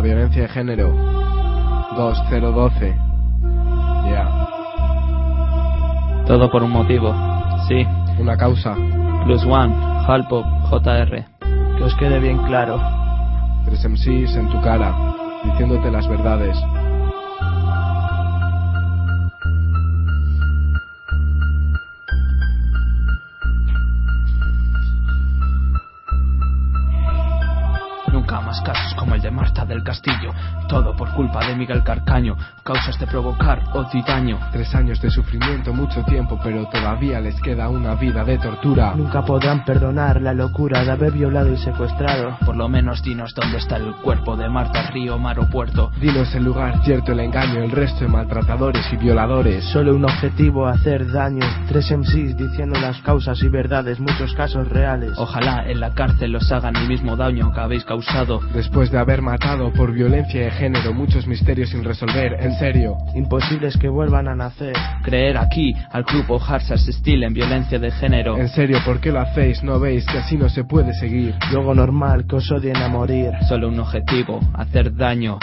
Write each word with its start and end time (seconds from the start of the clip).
La 0.00 0.04
violencia 0.04 0.42
de 0.42 0.48
género. 0.48 0.94
2012. 1.94 2.96
Ya. 4.10 4.46
Todo 6.26 6.50
por 6.50 6.62
un 6.62 6.70
motivo. 6.70 7.14
Sí. 7.68 7.86
Una 8.18 8.34
causa. 8.34 8.74
Plus 9.26 9.44
One, 9.44 9.74
Halpop, 10.06 10.46
JR. 10.70 11.26
Que 11.76 11.84
os 11.84 11.94
quede 11.96 12.18
bien 12.18 12.38
claro. 12.44 12.80
Tres 13.66 13.86
MCs 13.86 14.36
en 14.36 14.48
tu 14.48 14.58
cara, 14.62 14.94
diciéndote 15.44 15.90
las 15.90 16.08
verdades. 16.08 16.56
Más 28.50 28.60
casos 28.62 28.94
como 28.96 29.14
el 29.14 29.22
de 29.22 29.30
Marta 29.30 29.64
del 29.64 29.84
Castillo. 29.84 30.32
Todo 30.68 30.96
por 30.96 31.12
culpa 31.12 31.46
de 31.46 31.54
Miguel 31.54 31.84
Carcaño. 31.84 32.36
Causas 32.64 32.98
de 32.98 33.06
provocar 33.06 33.62
odio 33.74 33.90
y 33.92 34.02
daño. 34.02 34.40
Tres 34.50 34.74
años 34.74 35.00
de 35.00 35.08
sufrimiento, 35.08 35.72
mucho 35.72 36.02
tiempo, 36.02 36.36
pero 36.42 36.66
todavía 36.66 37.20
les 37.20 37.40
queda 37.40 37.68
una 37.68 37.94
vida 37.94 38.24
de 38.24 38.38
tortura. 38.38 38.94
Nunca 38.96 39.22
podrán 39.22 39.64
perdonar 39.64 40.20
la 40.20 40.34
locura 40.34 40.82
de 40.82 40.90
haber 40.90 41.12
violado 41.12 41.52
y 41.52 41.58
secuestrado. 41.58 42.38
Por 42.44 42.56
lo 42.56 42.68
menos 42.68 43.04
dinos 43.04 43.32
dónde 43.36 43.58
está 43.58 43.76
el 43.76 43.94
cuerpo 44.02 44.36
de 44.36 44.48
Marta, 44.48 44.82
río, 44.90 45.16
mar 45.16 45.38
o 45.38 45.48
puerto. 45.48 45.92
Dinos 46.00 46.34
el 46.34 46.42
lugar 46.42 46.82
cierto, 46.82 47.12
el 47.12 47.20
engaño, 47.20 47.62
el 47.62 47.70
resto 47.70 48.00
de 48.00 48.08
maltratadores 48.08 48.84
y 48.92 48.96
violadores. 48.96 49.64
Solo 49.66 49.94
un 49.94 50.04
objetivo, 50.04 50.66
hacer 50.66 51.08
daño. 51.12 51.46
Tres 51.68 51.88
MCs 51.92 52.36
diciendo 52.36 52.80
las 52.80 53.00
causas 53.02 53.40
y 53.44 53.48
verdades, 53.48 54.00
muchos 54.00 54.34
casos 54.34 54.68
reales. 54.68 55.12
Ojalá 55.18 55.70
en 55.70 55.78
la 55.78 55.92
cárcel 55.92 56.34
os 56.34 56.50
hagan 56.50 56.74
el 56.74 56.88
mismo 56.88 57.14
daño 57.14 57.52
que 57.52 57.60
habéis 57.60 57.84
causado. 57.84 58.39
Después 58.54 58.90
de 58.90 58.98
haber 58.98 59.22
matado 59.22 59.72
por 59.72 59.92
violencia 59.92 60.44
de 60.44 60.50
género 60.50 60.92
muchos 60.92 61.26
misterios 61.26 61.70
sin 61.70 61.84
resolver, 61.84 62.36
en 62.40 62.52
serio. 62.58 62.96
Imposibles 63.14 63.76
que 63.76 63.88
vuelvan 63.88 64.26
a 64.28 64.34
nacer. 64.34 64.74
Creer 65.02 65.38
aquí 65.38 65.72
al 65.92 66.02
grupo 66.02 66.40
Harsas 66.42 66.84
Steel 66.86 67.22
en 67.22 67.32
violencia 67.32 67.78
de 67.78 67.90
género. 67.92 68.36
En 68.36 68.48
serio, 68.48 68.78
¿por 68.84 69.00
qué 69.00 69.12
lo 69.12 69.20
hacéis? 69.20 69.62
¿No 69.62 69.78
veis 69.78 70.04
que 70.06 70.18
así 70.18 70.36
no 70.36 70.48
se 70.48 70.64
puede 70.64 70.92
seguir? 70.94 71.34
Luego 71.52 71.74
normal 71.74 72.26
que 72.26 72.36
os 72.36 72.50
odien 72.50 72.76
a 72.76 72.88
morir. 72.88 73.30
Solo 73.48 73.68
un 73.68 73.78
objetivo, 73.78 74.40
hacer 74.54 74.94
daño. 74.96 75.38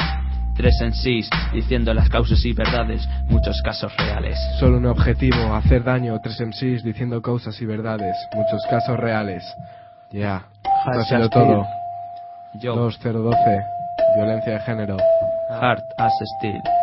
Tres 0.57 0.81
en 0.81 0.93
sí, 0.93 1.21
diciendo 1.53 1.93
las 1.93 2.09
causas 2.09 2.43
y 2.43 2.51
verdades, 2.51 3.07
muchos 3.29 3.61
casos 3.61 3.95
reales. 3.95 4.37
Solo 4.59 4.77
un 4.77 4.87
objetivo, 4.87 5.53
hacer 5.53 5.83
daño. 5.83 6.19
Tres 6.23 6.41
MCs 6.41 6.83
diciendo 6.83 7.21
causas 7.21 7.61
y 7.61 7.65
verdades, 7.65 8.17
muchos 8.33 8.61
casos 8.69 8.97
reales. 8.97 9.43
Ya, 10.11 10.47
esto 10.87 10.99
ha 10.99 11.03
sido 11.03 11.29
todo. 11.29 11.63
Yo, 12.59 12.75
2012, 12.75 13.37
violencia 14.15 14.53
de 14.53 14.59
género. 14.59 14.97
Heart 15.49 15.93
as 15.97 16.11
Steel. 16.37 16.76